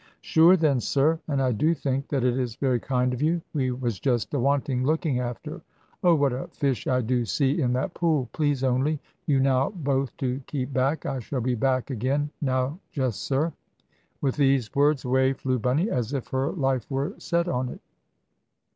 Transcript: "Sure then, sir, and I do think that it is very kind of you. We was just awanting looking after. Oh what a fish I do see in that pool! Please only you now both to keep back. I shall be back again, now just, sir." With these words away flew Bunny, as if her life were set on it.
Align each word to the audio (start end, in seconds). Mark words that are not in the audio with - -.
"Sure 0.21 0.57
then, 0.57 0.79
sir, 0.79 1.19
and 1.27 1.39
I 1.43 1.51
do 1.51 1.75
think 1.75 2.07
that 2.07 2.23
it 2.23 2.35
is 2.35 2.55
very 2.55 2.79
kind 2.79 3.13
of 3.13 3.21
you. 3.21 3.39
We 3.53 3.69
was 3.69 3.99
just 3.99 4.33
awanting 4.33 4.83
looking 4.83 5.19
after. 5.19 5.61
Oh 6.03 6.15
what 6.15 6.33
a 6.33 6.47
fish 6.47 6.87
I 6.87 7.01
do 7.01 7.23
see 7.23 7.61
in 7.61 7.71
that 7.73 7.93
pool! 7.93 8.27
Please 8.33 8.63
only 8.63 8.99
you 9.27 9.39
now 9.39 9.69
both 9.69 10.17
to 10.17 10.41
keep 10.47 10.73
back. 10.73 11.05
I 11.05 11.19
shall 11.19 11.41
be 11.41 11.53
back 11.53 11.91
again, 11.91 12.31
now 12.41 12.79
just, 12.91 13.21
sir." 13.25 13.53
With 14.21 14.37
these 14.37 14.73
words 14.73 15.05
away 15.05 15.33
flew 15.33 15.59
Bunny, 15.59 15.91
as 15.91 16.13
if 16.13 16.29
her 16.29 16.49
life 16.51 16.89
were 16.89 17.13
set 17.19 17.47
on 17.47 17.69
it. 17.69 17.81